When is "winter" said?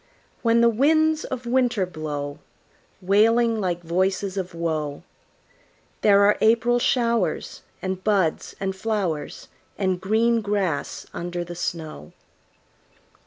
1.45-1.85